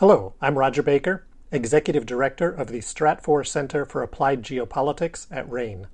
Hello, 0.00 0.32
I'm 0.40 0.56
Roger 0.56 0.82
Baker, 0.82 1.26
Executive 1.52 2.06
Director 2.06 2.50
of 2.50 2.68
the 2.68 2.78
Stratfor 2.78 3.46
Center 3.46 3.84
for 3.84 4.02
Applied 4.02 4.42
Geopolitics 4.42 5.26
at 5.30 5.46
RANE. 5.46 5.88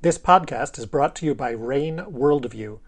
This 0.00 0.16
podcast 0.16 0.78
is 0.78 0.86
brought 0.86 1.14
to 1.16 1.26
you 1.26 1.34
by 1.34 1.50
RANE 1.50 1.98
Worldview, 1.98 2.78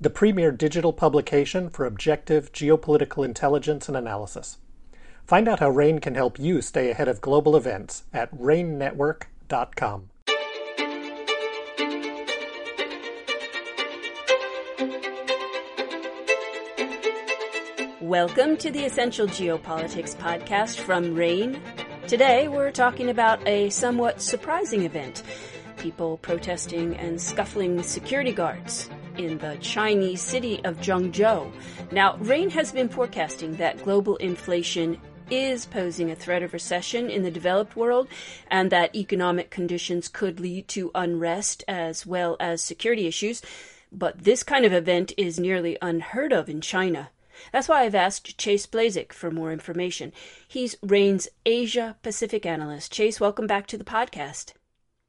the 0.00 0.08
premier 0.08 0.50
digital 0.50 0.94
publication 0.94 1.68
for 1.68 1.84
objective 1.84 2.52
geopolitical 2.52 3.22
intelligence 3.22 3.86
and 3.86 3.98
analysis. 3.98 4.56
Find 5.26 5.46
out 5.46 5.60
how 5.60 5.68
RANE 5.68 5.98
can 5.98 6.14
help 6.14 6.38
you 6.38 6.62
stay 6.62 6.90
ahead 6.90 7.08
of 7.08 7.20
global 7.20 7.54
events 7.54 8.04
at 8.10 8.34
ranenetwork.com. 8.34 10.08
Welcome 18.08 18.56
to 18.58 18.70
the 18.70 18.86
Essential 18.86 19.26
Geopolitics 19.26 20.16
podcast 20.16 20.78
from 20.78 21.14
RANE. 21.14 21.60
Today 22.06 22.48
we're 22.48 22.70
talking 22.70 23.10
about 23.10 23.46
a 23.46 23.68
somewhat 23.68 24.22
surprising 24.22 24.84
event 24.84 25.22
people 25.76 26.16
protesting 26.16 26.96
and 26.96 27.20
scuffling 27.20 27.76
with 27.76 27.84
security 27.84 28.32
guards 28.32 28.88
in 29.18 29.36
the 29.36 29.58
Chinese 29.60 30.22
city 30.22 30.64
of 30.64 30.78
Zhengzhou. 30.78 31.52
Now, 31.92 32.16
RANE 32.16 32.48
has 32.48 32.72
been 32.72 32.88
forecasting 32.88 33.56
that 33.56 33.84
global 33.84 34.16
inflation 34.16 34.98
is 35.30 35.66
posing 35.66 36.10
a 36.10 36.16
threat 36.16 36.42
of 36.42 36.54
recession 36.54 37.10
in 37.10 37.24
the 37.24 37.30
developed 37.30 37.76
world 37.76 38.08
and 38.50 38.72
that 38.72 38.96
economic 38.96 39.50
conditions 39.50 40.08
could 40.08 40.40
lead 40.40 40.66
to 40.68 40.90
unrest 40.94 41.62
as 41.68 42.06
well 42.06 42.38
as 42.40 42.62
security 42.62 43.06
issues. 43.06 43.42
But 43.92 44.24
this 44.24 44.42
kind 44.42 44.64
of 44.64 44.72
event 44.72 45.12
is 45.18 45.38
nearly 45.38 45.76
unheard 45.82 46.32
of 46.32 46.48
in 46.48 46.62
China. 46.62 47.10
That's 47.52 47.68
why 47.68 47.82
I've 47.82 47.94
asked 47.94 48.38
Chase 48.38 48.66
Blazek 48.66 49.12
for 49.12 49.30
more 49.30 49.52
information. 49.52 50.12
He's 50.46 50.76
RANE's 50.82 51.28
Asia 51.46 51.96
Pacific 52.02 52.46
analyst. 52.46 52.92
Chase, 52.92 53.20
welcome 53.20 53.46
back 53.46 53.66
to 53.68 53.78
the 53.78 53.84
podcast. 53.84 54.52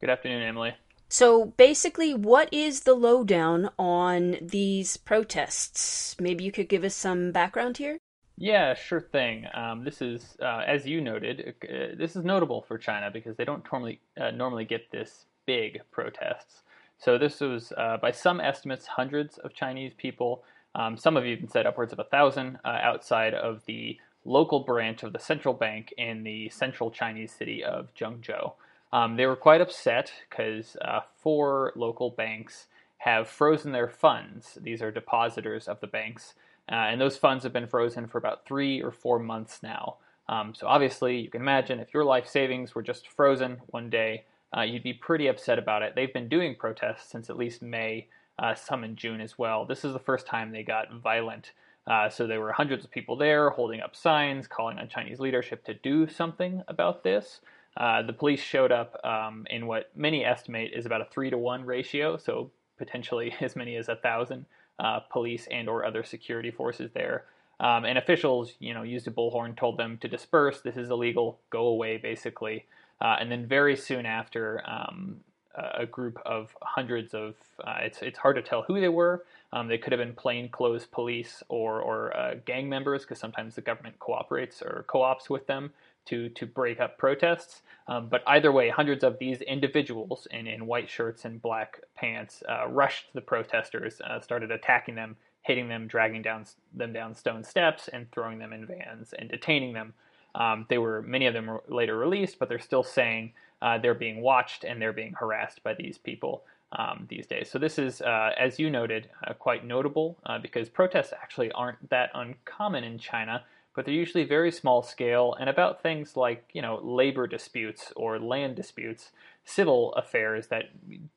Good 0.02 0.10
afternoon, 0.10 0.44
Emily. 0.44 0.76
So 1.10 1.46
basically, 1.46 2.14
what 2.14 2.54
is 2.54 2.82
the 2.82 2.94
lowdown 2.94 3.72
on 3.80 4.38
these 4.42 4.98
protests? 4.98 6.16
Maybe 6.20 6.44
you 6.44 6.52
could 6.52 6.70
give 6.70 6.84
us 6.84 6.96
some 6.96 7.32
background 7.32 7.78
here? 7.78 7.98
Yeah, 8.38 8.74
sure 8.74 9.02
thing. 9.02 9.48
Um, 9.54 9.84
this 9.84 10.02
is, 10.02 10.38
uh, 10.42 10.64
as 10.66 10.86
you 10.86 11.02
noted, 11.02 11.56
uh, 11.64 11.96
this 11.98 12.16
is 12.16 12.24
notable 12.24 12.62
for 12.62 12.78
China 12.78 13.10
because 13.12 13.36
they 13.36 13.44
don't 13.44 13.66
normally 13.72 14.00
uh, 14.22 14.32
normally 14.32 14.66
get 14.66 14.92
this 14.92 15.26
big 15.46 15.82
protests. 15.92 16.62
So 17.00 17.18
this 17.18 17.42
was, 17.42 17.74
uh, 17.76 17.98
by 17.98 18.12
some 18.12 18.40
estimates, 18.40 18.86
hundreds 18.86 19.40
of 19.40 19.54
Chinese 19.54 19.94
people 19.98 20.44
um, 20.76 20.98
some 20.98 21.16
have 21.16 21.26
even 21.26 21.50
said 21.50 21.66
upwards 21.66 21.94
of 21.94 22.00
a 22.00 22.04
thousand 22.04 22.60
uh, 22.64 22.80
outside 22.82 23.34
of 23.34 23.64
the 23.66 23.98
local 24.26 24.60
branch 24.60 25.04
of 25.04 25.14
the 25.14 25.20
central 25.20 25.54
bank 25.54 25.94
in 25.98 26.24
the 26.24 26.50
central 26.50 26.92
Chinese 26.92 27.32
city 27.32 27.64
of 27.64 27.94
Zhengzhou. 27.96 28.54
Um, 28.92 29.18
they 29.18 29.26
were 29.26 29.36
quite 29.36 29.62
upset 29.62 30.12
because 30.30 30.76
uh, 30.82 31.02
four 31.18 31.74
local 31.76 32.10
banks 32.10 32.68
have 33.00 33.28
frozen 33.28 33.72
their 33.72 33.88
funds. 33.88 34.58
These 34.62 34.82
are 34.82 34.92
depositors 34.92 35.68
of 35.68 35.80
the 35.80 35.88
banks, 35.88 36.34
uh, 36.72 36.76
and 36.76 37.00
those 37.00 37.18
funds 37.18 37.44
have 37.44 37.54
been 37.54 37.68
frozen 37.68 38.08
for 38.08 38.18
about 38.18 38.46
three 38.46 38.82
or 38.82 38.92
four 38.92 39.20
months 39.20 39.64
now. 39.64 39.98
Um, 40.28 40.54
so 40.54 40.68
obviously, 40.68 41.20
you 41.20 41.30
can 41.30 41.42
imagine 41.42 41.80
if 41.80 41.94
your 41.94 42.04
life 42.04 42.28
savings 42.28 42.76
were 42.76 42.84
just 42.84 43.08
frozen 43.08 43.58
one 43.68 43.90
day, 43.90 44.26
uh, 44.56 44.62
you'd 44.62 44.84
be 44.84 44.94
pretty 44.94 45.28
upset 45.28 45.58
about 45.60 45.82
it. 45.82 45.94
They've 45.96 46.14
been 46.14 46.28
doing 46.30 46.56
protests 46.56 47.10
since 47.10 47.30
at 47.30 47.38
least 47.38 47.62
May 47.62 48.08
uh, 48.40 48.56
some 48.56 48.84
in 48.84 48.96
June 48.96 49.22
as 49.22 49.38
well. 49.38 49.66
This 49.66 49.86
is 49.86 49.94
the 49.94 50.00
first 50.00 50.26
time 50.26 50.52
they 50.52 50.64
got 50.64 50.92
violent. 50.94 51.52
Uh, 51.86 52.10
so 52.10 52.26
there 52.26 52.40
were 52.40 52.52
hundreds 52.52 52.86
of 52.86 52.92
people 52.92 53.16
there 53.16 53.50
holding 53.50 53.82
up 53.82 53.96
signs, 53.96 54.48
calling 54.48 54.78
on 54.78 54.88
Chinese 54.88 55.20
leadership 55.20 55.64
to 55.66 55.74
do 55.74 56.08
something 56.08 56.64
about 56.68 57.04
this. 57.04 57.42
Uh, 57.78 58.02
the 58.02 58.14
police 58.14 58.42
showed 58.42 58.72
up 58.72 59.00
um, 59.04 59.46
in 59.50 59.68
what 59.68 59.90
many 59.96 60.26
estimate 60.26 60.72
is 60.74 60.86
about 60.86 61.02
a 61.02 61.06
three 61.06 61.30
to 61.30 61.38
one 61.38 61.66
ratio, 61.66 62.18
so 62.18 62.50
potentially 62.78 63.34
as 63.42 63.56
many 63.56 63.76
as 63.76 63.90
a 63.90 63.96
thousand 63.96 64.46
uh, 64.80 65.00
police 65.12 65.48
and 65.52 65.68
or 65.68 65.86
other 65.86 66.04
security 66.04 66.52
forces 66.52 66.92
there. 66.94 67.26
Um, 67.60 67.84
and 67.84 67.98
officials, 67.98 68.54
you 68.60 68.74
know, 68.74 68.84
used 68.84 69.08
a 69.08 69.12
bullhorn, 69.12 69.58
told 69.58 69.78
them 69.78 69.98
to 69.98 70.08
disperse. 70.08 70.62
This 70.62 70.78
is 70.78 70.90
illegal. 70.90 71.40
Go 71.50 71.68
away, 71.68 71.98
basically. 71.98 72.66
Uh, 73.02 73.18
and 73.20 73.32
then 73.32 73.48
very 73.48 73.76
soon 73.76 74.06
after, 74.06 74.62
um, 74.66 75.18
a 75.56 75.86
group 75.86 76.20
of 76.26 76.56
hundreds 76.62 77.14
of. 77.14 77.36
Uh, 77.64 77.78
it's 77.82 78.02
it's 78.02 78.20
hard 78.20 78.36
to 78.36 78.42
tell 78.42 78.64
who 78.64 78.80
they 78.80 78.90
were. 78.90 79.24
Um, 79.52 79.68
they 79.68 79.78
could 79.78 79.92
have 79.92 80.00
been 80.00 80.14
plainclothes 80.14 80.86
police 80.86 81.44
or 81.50 81.82
or 81.82 82.16
uh, 82.16 82.36
gang 82.46 82.70
members 82.70 83.04
because 83.04 83.20
sometimes 83.20 83.56
the 83.56 83.62
government 83.62 84.00
cooperates 84.00 84.62
or 84.62 84.86
co-ops 84.88 85.30
with 85.30 85.48
them 85.48 85.72
to 86.06 86.30
to 86.30 86.46
break 86.46 86.80
up 86.80 86.98
protests. 86.98 87.62
Um, 87.88 88.08
but 88.08 88.24
either 88.28 88.52
way, 88.52 88.70
hundreds 88.70 89.04
of 89.04 89.18
these 89.18 89.42
individuals 89.42 90.28
in, 90.32 90.46
in 90.46 90.68
white 90.68 90.90
shirts 90.90 91.26
and 91.26 91.42
black 91.42 91.82
pants 91.96 92.44
uh, 92.48 92.68
rushed 92.68 93.08
the 93.14 93.22
protesters, 93.22 94.00
uh, 94.02 94.20
started 94.22 94.52
attacking 94.52 94.94
them, 94.96 95.18
hitting 95.42 95.68
them, 95.68 95.88
dragging 95.88 96.22
down 96.22 96.46
them 96.74 96.94
down 96.94 97.16
stone 97.16 97.44
steps, 97.44 97.88
and 97.88 98.12
throwing 98.12 98.38
them 98.38 98.54
in 98.54 98.66
vans 98.68 99.14
and 99.18 99.30
detaining 99.30 99.74
them. 99.74 99.94
Um, 100.36 100.68
they 100.70 100.78
were 100.78 101.02
many 101.02 101.26
of 101.26 101.34
them 101.34 101.48
were 101.48 101.64
later 101.68 101.98
released, 101.98 102.38
but 102.38 102.50
they're 102.50 102.60
still 102.60 102.84
saying 102.84 103.34
uh, 103.62 103.78
they're 103.78 103.94
being 103.94 104.22
watched 104.22 104.64
and 104.64 104.82
they're 104.82 104.94
being 104.94 105.14
harassed 105.14 105.64
by 105.64 105.74
these 105.74 105.98
people 105.98 106.44
um, 106.72 107.06
these 107.10 107.26
days. 107.26 107.50
So 107.50 107.60
this 107.60 107.80
is, 107.80 108.02
uh, 108.02 108.32
as 108.38 108.60
you 108.60 108.70
noted, 108.70 109.10
uh, 109.26 109.34
quite 109.34 109.66
notable 109.66 110.18
uh, 110.26 110.38
because 110.40 110.70
protests 110.70 111.14
actually 111.14 111.52
aren't 111.52 111.90
that 111.90 112.12
uncommon 112.14 112.84
in 112.84 113.00
China, 113.00 113.44
but 113.76 113.86
they're 113.86 113.94
usually 113.94 114.24
very 114.24 114.52
small 114.52 114.82
scale 114.84 115.36
and 115.40 115.50
about 115.50 115.82
things 115.82 116.16
like 116.16 116.50
you 116.54 116.62
know 116.62 116.80
labor 116.84 117.28
disputes 117.28 117.92
or 117.96 118.20
land 118.20 118.56
disputes, 118.56 119.12
civil 119.46 119.94
affairs 119.94 120.48
that 120.48 120.66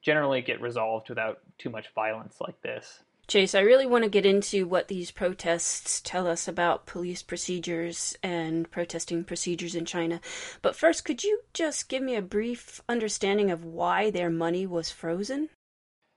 generally 0.00 0.40
get 0.40 0.60
resolved 0.60 1.08
without 1.08 1.40
too 1.58 1.70
much 1.70 1.92
violence 1.94 2.36
like 2.40 2.60
this. 2.62 3.00
Chase, 3.28 3.54
I 3.54 3.60
really 3.60 3.86
want 3.86 4.04
to 4.04 4.10
get 4.10 4.26
into 4.26 4.66
what 4.66 4.88
these 4.88 5.10
protests 5.10 6.00
tell 6.00 6.26
us 6.26 6.48
about 6.48 6.86
police 6.86 7.22
procedures 7.22 8.16
and 8.22 8.70
protesting 8.70 9.24
procedures 9.24 9.74
in 9.74 9.84
China. 9.84 10.20
But 10.60 10.76
first, 10.76 11.04
could 11.04 11.22
you 11.22 11.40
just 11.54 11.88
give 11.88 12.02
me 12.02 12.16
a 12.16 12.22
brief 12.22 12.82
understanding 12.88 13.50
of 13.50 13.64
why 13.64 14.10
their 14.10 14.28
money 14.28 14.66
was 14.66 14.90
frozen? 14.90 15.48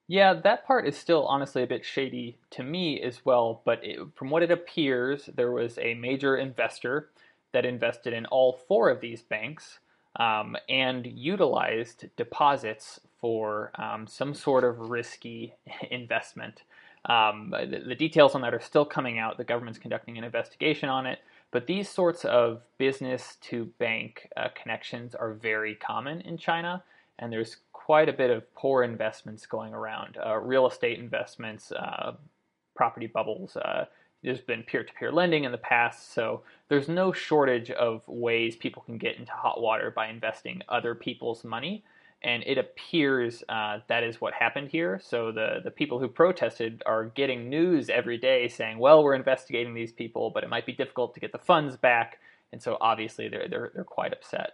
Yeah, 0.07 0.33
that 0.33 0.67
part 0.67 0.87
is 0.87 0.97
still 0.97 1.25
honestly 1.25 1.63
a 1.63 1.67
bit 1.67 1.85
shady 1.85 2.37
to 2.51 2.63
me 2.63 3.01
as 3.01 3.25
well. 3.25 3.61
But 3.65 3.83
it, 3.83 3.99
from 4.15 4.29
what 4.29 4.43
it 4.43 4.51
appears, 4.51 5.29
there 5.35 5.51
was 5.51 5.77
a 5.77 5.93
major 5.95 6.37
investor 6.37 7.09
that 7.53 7.65
invested 7.65 8.13
in 8.13 8.25
all 8.27 8.59
four 8.67 8.89
of 8.89 8.99
these 8.99 9.21
banks 9.21 9.79
um, 10.17 10.55
and 10.69 11.05
utilized 11.05 12.05
deposits 12.17 12.99
for 13.19 13.71
um, 13.75 14.05
some 14.07 14.33
sort 14.33 14.63
of 14.63 14.89
risky 14.89 15.53
investment. 15.91 16.63
Um, 17.07 17.51
the, 17.51 17.83
the, 17.87 17.95
details 17.95 18.33
on 18.33 18.41
that 18.41 18.53
are 18.53 18.59
still 18.59 18.85
coming 18.85 19.19
out. 19.19 19.37
The 19.37 19.43
government's 19.43 19.77
conducting 19.77 20.17
an 20.17 20.23
investigation 20.23 20.89
on 20.89 21.05
it. 21.05 21.19
But 21.51 21.67
these 21.67 21.87
sorts 21.87 22.25
of 22.25 22.61
business 22.77 23.37
to 23.43 23.65
bank 23.79 24.27
uh, 24.35 24.49
connections 24.61 25.13
are 25.13 25.33
very 25.33 25.75
common 25.75 26.21
in 26.21 26.37
China, 26.37 26.83
and 27.19 27.31
there's 27.31 27.57
quite 27.71 28.09
a 28.09 28.13
bit 28.13 28.31
of 28.31 28.51
poor 28.55 28.83
investments 28.83 29.45
going 29.45 29.73
around. 29.73 30.17
Uh, 30.17 30.37
real 30.37 30.67
estate 30.67 30.99
investments, 30.99 31.71
uh, 31.71 32.13
property 32.75 33.07
bubbles. 33.07 33.55
Uh, 33.55 33.85
there's 34.23 34.41
been 34.41 34.63
peer 34.63 34.83
to 34.83 34.93
peer 34.93 35.11
lending 35.11 35.43
in 35.43 35.51
the 35.51 35.57
past, 35.59 36.11
so 36.13 36.41
there's 36.67 36.89
no 36.89 37.13
shortage 37.13 37.69
of 37.69 38.01
ways 38.07 38.55
people 38.55 38.81
can 38.81 38.97
get 38.97 39.17
into 39.17 39.31
hot 39.31 39.61
water 39.61 39.91
by 39.91 40.07
investing 40.07 40.61
other 40.67 40.95
people's 40.95 41.43
money 41.43 41.83
and 42.23 42.43
it 42.45 42.57
appears 42.57 43.43
uh, 43.49 43.79
that 43.87 44.03
is 44.03 44.19
what 44.19 44.33
happened 44.33 44.69
here. 44.69 44.99
So 45.03 45.31
the 45.31 45.61
the 45.63 45.71
people 45.71 45.99
who 45.99 46.07
protested 46.07 46.81
are 46.85 47.05
getting 47.05 47.49
news 47.49 47.89
every 47.89 48.17
day 48.17 48.47
saying, 48.47 48.79
"Well, 48.79 49.03
we're 49.03 49.15
investigating 49.15 49.73
these 49.73 49.91
people, 49.91 50.31
but 50.31 50.43
it 50.43 50.49
might 50.49 50.65
be 50.65 50.73
difficult 50.73 51.13
to 51.13 51.19
get 51.19 51.31
the 51.31 51.37
funds 51.37 51.77
back," 51.77 52.19
and 52.51 52.61
so 52.61 52.77
obviously 52.81 53.29
they're 53.29 53.47
they're 53.47 53.71
they're 53.73 53.83
quite 53.83 54.13
upset. 54.13 54.53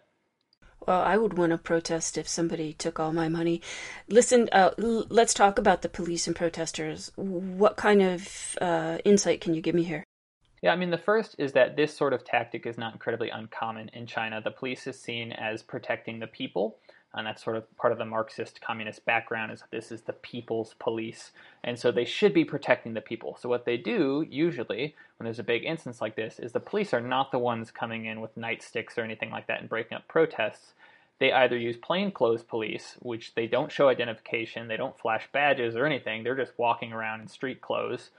Well, 0.88 1.02
I 1.02 1.16
would 1.16 1.38
want 1.38 1.52
to 1.52 1.60
protest 1.60 2.18
if 2.18 2.28
somebody 2.28 2.74
took 2.74 3.00
all 3.00 3.14
my 3.14 3.30
money. 3.30 3.62
Listen, 4.10 4.50
uh, 4.52 4.72
l- 4.80 5.06
let's 5.10 5.34
talk 5.34 5.60
about 5.60 5.84
the 5.84 5.90
police 5.90 6.26
and 6.26 6.36
protesters. 6.36 7.12
What 7.16 7.78
kind 7.78 8.02
of 8.02 8.58
uh, 8.60 8.98
insight 9.06 9.42
can 9.42 9.54
you 9.54 9.62
give 9.62 9.76
me 9.76 9.84
here? 9.84 10.04
Yeah, 10.64 10.74
I 10.74 10.76
mean, 10.76 10.90
the 10.90 10.98
first 10.98 11.36
is 11.38 11.54
that 11.54 11.76
this 11.76 11.96
sort 11.96 12.14
of 12.14 12.24
tactic 12.24 12.66
is 12.66 12.80
not 12.80 12.94
incredibly 12.94 13.30
uncommon 13.30 13.90
in 13.94 14.08
China. 14.08 14.42
The 14.42 14.52
police 14.52 14.88
is 14.88 15.00
seen 15.00 15.32
as 15.32 15.62
protecting 15.62 16.20
the 16.20 16.28
people 16.28 16.78
and 17.14 17.28
that's 17.28 17.44
sort 17.44 17.58
of 17.58 17.78
part 17.78 17.92
of 17.92 18.00
the 18.00 18.06
Marxist 18.06 18.62
communist 18.62 19.06
background 19.06 19.52
is 19.52 19.64
this 19.72 19.92
is 19.92 20.02
the 20.02 20.14
people's 20.14 20.76
police, 20.80 21.32
and 21.64 21.78
so 21.78 21.92
they 21.92 22.06
should 22.06 22.34
be 22.34 22.46
protecting 22.46 22.94
the 22.94 23.02
people. 23.02 23.38
So 23.40 23.50
what 23.50 23.66
they 23.66 23.78
do 23.78 24.26
usually 24.30 24.96
when 25.18 25.26
there's 25.26 25.40
a 25.40 25.44
big 25.44 25.66
instance 25.66 26.02
like 26.02 26.16
this 26.16 26.40
is 26.40 26.52
the 26.52 26.60
police 26.60 26.94
are 26.94 27.02
not 27.02 27.32
the 27.32 27.40
ones 27.40 27.70
coming 27.70 28.06
in 28.06 28.22
with 28.22 28.36
nightsticks 28.38 28.98
or 28.98 29.02
anything 29.02 29.30
like 29.30 29.48
that 29.48 29.60
and 29.60 29.70
breaking 29.70 29.98
up 29.98 30.08
protests. 30.08 30.74
They 31.20 31.32
either 31.32 31.58
use 31.58 31.78
plainclothes 31.78 32.42
police, 32.42 32.96
which 33.00 33.36
they 33.36 33.46
don't 33.46 33.72
show 33.72 33.90
identification, 33.90 34.68
they 34.68 34.78
don't 34.78 34.98
flash 34.98 35.30
badges 35.32 35.76
or 35.76 35.86
anything, 35.86 36.24
they're 36.24 36.36
just 36.36 36.58
walking 36.58 36.92
around 36.94 37.22
in 37.22 37.28
street 37.28 37.62
clothes, 37.62 38.10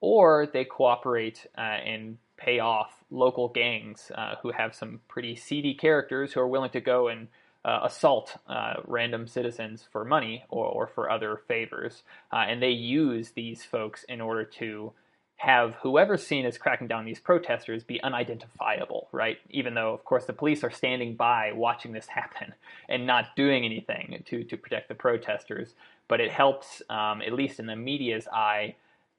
or 0.00 0.48
they 0.50 0.64
cooperate 0.64 1.46
uh, 1.58 1.60
and 1.60 2.16
pay 2.38 2.60
off 2.60 3.04
local 3.10 3.48
gangs 3.48 4.10
uh, 4.14 4.36
who 4.42 4.52
have 4.52 4.74
some 4.74 5.00
pretty 5.08 5.36
seedy 5.36 5.74
characters 5.74 6.32
who 6.32 6.40
are 6.40 6.48
willing 6.48 6.70
to 6.70 6.80
go 6.80 7.08
and 7.08 7.28
uh, 7.68 7.80
assault 7.84 8.38
uh, 8.48 8.74
random 8.86 9.26
citizens 9.26 9.86
for 9.92 10.02
money 10.02 10.42
or, 10.48 10.64
or 10.64 10.86
for 10.86 11.10
other 11.10 11.42
favors. 11.46 12.02
Uh, 12.32 12.46
and 12.48 12.62
they 12.62 12.70
use 12.70 13.32
these 13.32 13.62
folks 13.62 14.04
in 14.04 14.22
order 14.22 14.42
to 14.42 14.90
have 15.36 15.74
whoever's 15.82 16.26
seen 16.26 16.46
as 16.46 16.56
cracking 16.56 16.88
down 16.88 17.04
these 17.04 17.20
protesters 17.20 17.84
be 17.84 18.02
unidentifiable, 18.02 19.08
right? 19.12 19.36
Even 19.50 19.74
though, 19.74 19.92
of 19.92 20.02
course, 20.04 20.24
the 20.24 20.32
police 20.32 20.64
are 20.64 20.70
standing 20.70 21.14
by 21.14 21.52
watching 21.52 21.92
this 21.92 22.06
happen 22.08 22.54
and 22.88 23.06
not 23.06 23.36
doing 23.36 23.66
anything 23.66 24.22
to, 24.26 24.44
to 24.44 24.56
protect 24.56 24.88
the 24.88 24.94
protesters. 24.94 25.74
But 26.08 26.22
it 26.22 26.32
helps, 26.32 26.80
um, 26.88 27.20
at 27.20 27.34
least 27.34 27.60
in 27.60 27.66
the 27.66 27.76
media's 27.76 28.26
eye, 28.28 28.76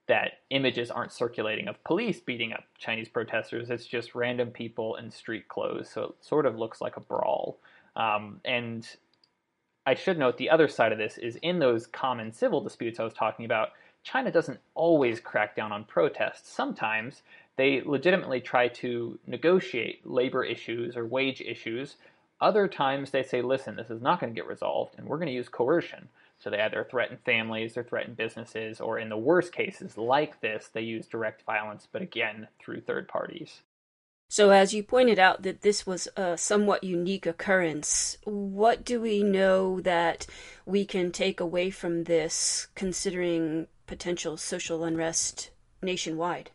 that 0.07 0.39
images 0.49 0.89
aren't 0.89 1.11
circulating 1.11 1.67
of 1.67 1.81
police 1.83 2.19
beating 2.19 2.51
up 2.51 2.63
Chinese 2.79 3.07
protesters. 3.09 3.69
It's 3.69 3.85
just 3.85 4.15
random 4.15 4.49
people 4.49 4.95
in 4.95 5.11
street 5.11 5.47
clothes. 5.47 5.87
So 5.93 6.01
it 6.05 6.25
sort 6.25 6.47
of 6.47 6.57
looks 6.57 6.81
like 6.81 6.97
a 6.97 6.99
brawl. 7.01 7.59
Um, 7.99 8.39
and 8.45 8.87
I 9.85 9.93
should 9.93 10.17
note 10.17 10.37
the 10.37 10.49
other 10.49 10.67
side 10.67 10.91
of 10.91 10.97
this 10.97 11.17
is 11.17 11.35
in 11.37 11.59
those 11.59 11.85
common 11.85 12.31
civil 12.31 12.61
disputes 12.61 12.99
I 12.99 13.03
was 13.03 13.13
talking 13.13 13.45
about, 13.45 13.69
China 14.03 14.31
doesn't 14.31 14.59
always 14.73 15.19
crack 15.19 15.55
down 15.55 15.73
on 15.73 15.83
protests. 15.83 16.49
Sometimes 16.49 17.21
they 17.57 17.81
legitimately 17.81 18.39
try 18.39 18.69
to 18.69 19.19
negotiate 19.27 20.07
labor 20.07 20.45
issues 20.45 20.95
or 20.95 21.05
wage 21.05 21.41
issues. 21.41 21.97
Other 22.39 22.69
times 22.69 23.11
they 23.11 23.21
say, 23.21 23.41
listen, 23.41 23.75
this 23.75 23.89
is 23.89 24.01
not 24.01 24.21
going 24.21 24.31
to 24.33 24.39
get 24.39 24.47
resolved, 24.47 24.95
and 24.97 25.05
we're 25.05 25.17
going 25.17 25.27
to 25.27 25.33
use 25.33 25.49
coercion. 25.49 26.07
So 26.39 26.49
they 26.49 26.61
either 26.61 26.87
threaten 26.89 27.17
families 27.25 27.75
or 27.75 27.83
threaten 27.83 28.13
businesses, 28.13 28.79
or 28.79 28.97
in 28.97 29.09
the 29.09 29.17
worst 29.17 29.51
cases 29.51 29.97
like 29.97 30.39
this, 30.39 30.69
they 30.71 30.81
use 30.81 31.05
direct 31.05 31.41
violence, 31.41 31.85
but 31.91 32.01
again, 32.01 32.47
through 32.59 32.79
third 32.79 33.09
parties. 33.09 33.63
So, 34.31 34.51
as 34.51 34.75
you 34.75 34.83
pointed 34.83 35.17
out, 35.17 35.41
that 35.41 35.61
this 35.61 35.87
was 35.87 36.07
a 36.15 36.37
somewhat 36.37 36.83
unique 36.83 37.25
occurrence, 37.25 38.19
what 38.25 38.85
do 38.85 39.01
we 39.01 39.23
know 39.23 39.81
that 39.81 40.27
we 40.67 40.85
can 40.85 41.11
take 41.11 41.39
away 41.39 41.71
from 41.71 42.03
this, 42.03 42.67
considering 42.75 43.65
potential 43.87 44.37
social 44.37 44.83
unrest 44.83 45.49
nationwide? 45.81 46.51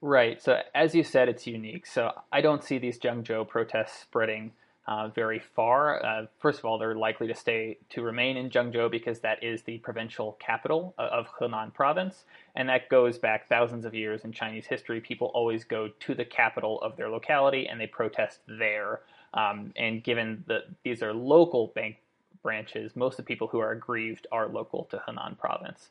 Right. 0.00 0.40
So, 0.40 0.60
as 0.72 0.94
you 0.94 1.02
said, 1.02 1.28
it's 1.28 1.44
unique. 1.44 1.86
So, 1.86 2.12
I 2.30 2.40
don't 2.40 2.62
see 2.62 2.78
these 2.78 3.00
Zhengzhou 3.00 3.48
protests 3.48 4.02
spreading 4.02 4.52
uh, 4.86 5.08
very 5.08 5.38
far. 5.38 6.04
Uh, 6.04 6.26
first 6.38 6.58
of 6.58 6.64
all, 6.64 6.78
they're 6.78 6.94
likely 6.94 7.26
to 7.28 7.34
stay 7.34 7.78
to 7.90 8.02
remain 8.02 8.36
in 8.36 8.50
Zhengzhou 8.50 8.90
because 8.90 9.20
that 9.20 9.42
is 9.42 9.62
the 9.62 9.78
provincial 9.78 10.36
capital 10.40 10.94
of 10.98 11.26
Henan 11.38 11.72
province, 11.72 12.24
and 12.56 12.68
that 12.68 12.88
goes 12.88 13.18
back 13.18 13.48
thousands 13.48 13.84
of 13.84 13.94
years 13.94 14.24
in 14.24 14.32
Chinese 14.32 14.66
history. 14.66 15.00
People 15.00 15.30
always 15.34 15.64
go 15.64 15.88
to 16.00 16.14
the 16.14 16.24
capital 16.24 16.80
of 16.82 16.96
their 16.96 17.10
locality 17.10 17.68
and 17.68 17.80
they 17.80 17.86
protest 17.86 18.40
there. 18.46 19.00
Um, 19.32 19.72
and 19.76 20.02
given 20.02 20.44
that 20.48 20.64
these 20.82 21.02
are 21.02 21.12
local 21.12 21.68
bank 21.68 21.98
branches, 22.42 22.96
most 22.96 23.18
of 23.18 23.24
the 23.24 23.28
people 23.28 23.46
who 23.46 23.60
are 23.60 23.72
aggrieved 23.72 24.26
are 24.32 24.48
local 24.48 24.84
to 24.90 25.02
Henan 25.06 25.38
province. 25.38 25.90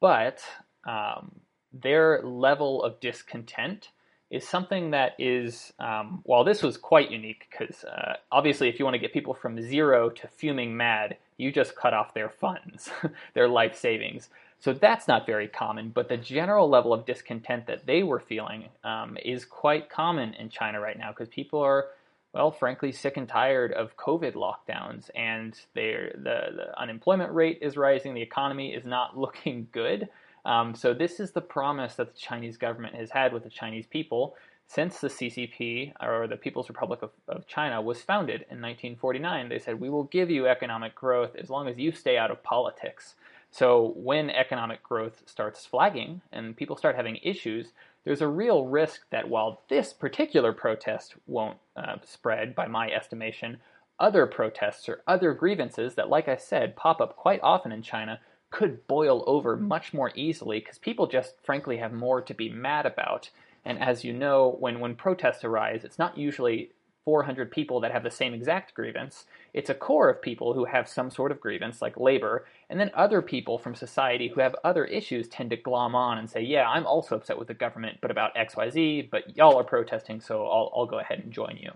But 0.00 0.40
um, 0.84 1.40
their 1.72 2.22
level 2.22 2.82
of 2.82 2.98
discontent 3.00 3.90
is 4.30 4.46
something 4.46 4.90
that 4.90 5.14
is, 5.18 5.72
um, 5.78 6.20
while 6.24 6.44
this 6.44 6.62
was 6.62 6.76
quite 6.76 7.10
unique, 7.10 7.46
because 7.50 7.84
uh, 7.84 8.16
obviously, 8.30 8.68
if 8.68 8.78
you 8.78 8.84
want 8.84 8.94
to 8.94 8.98
get 8.98 9.12
people 9.12 9.34
from 9.34 9.60
zero 9.60 10.10
to 10.10 10.28
fuming 10.28 10.76
mad, 10.76 11.16
you 11.38 11.50
just 11.50 11.74
cut 11.74 11.94
off 11.94 12.12
their 12.12 12.28
funds, 12.28 12.90
their 13.34 13.48
life 13.48 13.76
savings. 13.76 14.28
So 14.60 14.72
that's 14.72 15.06
not 15.06 15.24
very 15.24 15.48
common, 15.48 15.90
but 15.90 16.08
the 16.08 16.16
general 16.16 16.68
level 16.68 16.92
of 16.92 17.06
discontent 17.06 17.66
that 17.68 17.86
they 17.86 18.02
were 18.02 18.18
feeling 18.18 18.68
um, 18.84 19.16
is 19.24 19.44
quite 19.44 19.88
common 19.88 20.34
in 20.34 20.50
China 20.50 20.80
right 20.80 20.98
now 20.98 21.10
because 21.10 21.28
people 21.28 21.60
are, 21.60 21.86
well, 22.34 22.50
frankly, 22.50 22.90
sick 22.90 23.16
and 23.16 23.28
tired 23.28 23.72
of 23.72 23.96
COVID 23.96 24.34
lockdowns, 24.34 25.10
and 25.14 25.58
the, 25.74 26.10
the 26.16 26.78
unemployment 26.78 27.32
rate 27.32 27.60
is 27.62 27.76
rising, 27.76 28.14
the 28.14 28.22
economy 28.22 28.74
is 28.74 28.84
not 28.84 29.16
looking 29.18 29.68
good. 29.72 30.08
Um, 30.48 30.74
so 30.74 30.94
this 30.94 31.20
is 31.20 31.32
the 31.32 31.42
promise 31.42 31.96
that 31.96 32.14
the 32.14 32.18
Chinese 32.18 32.56
government 32.56 32.94
has 32.94 33.10
had 33.10 33.34
with 33.34 33.44
the 33.44 33.50
Chinese 33.50 33.86
people 33.86 34.34
since 34.66 34.98
the 34.98 35.08
CCP 35.08 35.92
or 36.00 36.26
the 36.26 36.38
People's 36.38 36.70
Republic 36.70 37.02
of, 37.02 37.10
of, 37.28 37.46
China 37.46 37.82
was 37.82 38.00
founded 38.00 38.46
in 38.50 38.62
1949. 38.62 39.50
They 39.50 39.58
said, 39.58 39.78
we 39.78 39.90
will 39.90 40.04
give 40.04 40.30
you 40.30 40.46
economic 40.46 40.94
growth 40.94 41.36
as 41.36 41.50
long 41.50 41.68
as 41.68 41.76
you 41.76 41.92
stay 41.92 42.16
out 42.16 42.30
of 42.30 42.42
politics. 42.42 43.14
So 43.50 43.92
when 43.96 44.30
economic 44.30 44.82
growth 44.82 45.22
starts 45.26 45.66
flagging 45.66 46.22
and 46.32 46.56
people 46.56 46.76
start 46.76 46.96
having 46.96 47.18
issues, 47.22 47.68
there's 48.04 48.22
a 48.22 48.28
real 48.28 48.64
risk 48.64 49.02
that 49.10 49.28
while 49.28 49.60
this 49.68 49.92
particular 49.92 50.54
protest 50.54 51.14
won't 51.26 51.58
uh, 51.76 51.96
spread, 52.06 52.54
by 52.54 52.68
my 52.68 52.90
estimation, 52.90 53.58
other 54.00 54.26
protests 54.26 54.88
or 54.88 55.02
other 55.06 55.34
grievances 55.34 55.94
that, 55.96 56.08
like 56.08 56.26
I 56.26 56.36
said, 56.36 56.74
pop 56.74 57.02
up 57.02 57.16
quite 57.16 57.40
often 57.42 57.70
in 57.70 57.82
China 57.82 58.18
could 58.50 58.86
boil 58.86 59.24
over 59.26 59.56
much 59.56 59.92
more 59.92 60.10
easily 60.14 60.60
because 60.60 60.78
people 60.78 61.06
just 61.06 61.34
frankly 61.44 61.76
have 61.78 61.92
more 61.92 62.20
to 62.22 62.34
be 62.34 62.48
mad 62.48 62.86
about. 62.86 63.30
And 63.64 63.78
as 63.78 64.04
you 64.04 64.12
know, 64.12 64.56
when, 64.58 64.80
when 64.80 64.94
protests 64.94 65.44
arise, 65.44 65.84
it's 65.84 65.98
not 65.98 66.16
usually 66.16 66.70
400 67.04 67.50
people 67.50 67.80
that 67.80 67.92
have 67.92 68.02
the 68.02 68.10
same 68.10 68.34
exact 68.34 68.74
grievance. 68.74 69.24
It's 69.54 69.70
a 69.70 69.74
core 69.74 70.10
of 70.10 70.20
people 70.20 70.52
who 70.52 70.66
have 70.66 70.86
some 70.86 71.10
sort 71.10 71.32
of 71.32 71.40
grievance, 71.40 71.80
like 71.80 71.98
labor, 71.98 72.46
and 72.68 72.78
then 72.78 72.90
other 72.92 73.22
people 73.22 73.58
from 73.58 73.74
society 73.74 74.28
who 74.28 74.40
have 74.40 74.54
other 74.62 74.84
issues 74.84 75.26
tend 75.26 75.48
to 75.50 75.56
glom 75.56 75.94
on 75.94 76.18
and 76.18 76.28
say, 76.28 76.42
Yeah, 76.42 76.68
I'm 76.68 76.86
also 76.86 77.16
upset 77.16 77.38
with 77.38 77.48
the 77.48 77.54
government, 77.54 77.98
but 78.02 78.10
about 78.10 78.34
XYZ, 78.34 79.10
but 79.10 79.34
y'all 79.36 79.58
are 79.58 79.64
protesting, 79.64 80.20
so 80.20 80.44
I'll, 80.44 80.70
I'll 80.76 80.86
go 80.86 80.98
ahead 80.98 81.20
and 81.20 81.32
join 81.32 81.56
you. 81.58 81.70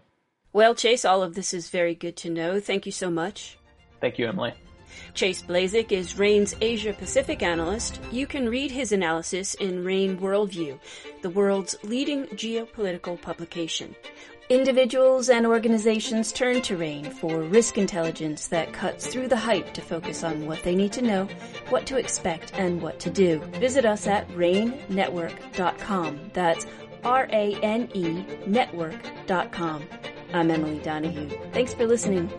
Well, 0.53 0.75
Chase, 0.75 1.07
all 1.07 1.23
of 1.23 1.35
this 1.35 1.55
is 1.55 1.71
very 1.71 1.95
good 1.95 2.17
to 2.19 2.31
know. 2.31 2.61
Thank 2.61 2.85
you 2.85 2.93
so 2.93 3.11
much. 3.11 3.57
Thank 4.03 4.19
you, 4.19 4.29
Emily. 4.29 4.53
Chase 5.15 5.43
Blazek 5.43 5.93
is 5.93 6.19
RANE's 6.19 6.55
Asia 6.61 6.93
Pacific 6.93 7.43
analyst. 7.43 8.01
You 8.11 8.27
can 8.27 8.49
read 8.49 8.71
his 8.71 8.93
analysis 8.93 9.55
in 9.55 9.85
RANE 9.85 10.19
Worldview, 10.19 10.79
the 11.23 11.31
world's 11.31 11.77
leading 11.83 12.27
geopolitical 12.29 13.21
publication. 13.21 13.95
Individuals 14.49 15.31
and 15.31 15.47
organizations 15.47 16.33
turn 16.33 16.61
to 16.63 16.77
RANE 16.77 17.11
for 17.11 17.43
risk 17.43 17.79
intelligence 17.79 18.49
that 18.49 18.73
cuts 18.73 19.07
through 19.07 19.29
the 19.29 19.37
hype 19.37 19.73
to 19.73 19.81
focus 19.81 20.25
on 20.25 20.47
what 20.47 20.63
they 20.63 20.75
need 20.75 20.93
to 20.93 21.03
know, 21.03 21.27
what 21.71 21.87
to 21.87 21.97
expect, 21.97 22.53
and 22.55 22.83
what 22.83 22.99
to 23.01 23.09
do. 23.09 23.39
Visit 23.61 23.87
us 23.87 24.07
at 24.07 24.29
ranenetwork.com. 24.31 26.31
That's 26.35 26.67
R-A-N-E 27.05 28.25
network.com. 28.47 29.83
I'm 30.35 30.51
Emily 30.51 30.79
Donahue. 30.79 31.29
Thanks 31.53 31.75
for 31.75 31.87
listening. 31.87 32.31